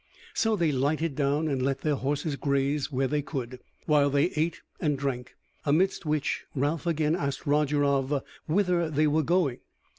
So 0.33 0.55
they 0.55 0.71
lighted 0.71 1.13
down 1.13 1.47
and 1.47 1.61
let 1.61 1.81
their 1.81 1.93
horses 1.93 2.35
graze 2.35 2.91
what 2.91 3.11
they 3.11 3.21
could, 3.21 3.59
while 3.85 4.09
they 4.09 4.31
ate 4.31 4.61
and 4.79 4.97
drank; 4.97 5.35
amidst 5.63 6.07
which 6.07 6.43
Ralph 6.55 6.87
again 6.87 7.15
asked 7.15 7.45
Roger 7.45 7.83
of 7.83 8.23
whither 8.47 8.89
they 8.89 9.05
were 9.05 9.21
going. 9.21 9.59